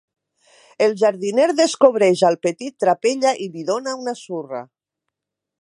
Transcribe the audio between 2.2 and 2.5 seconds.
al